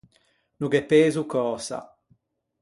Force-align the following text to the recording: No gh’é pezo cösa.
No 0.59 0.67
gh’é 0.71 0.81
pezo 0.91 1.23
cösa. 1.33 1.79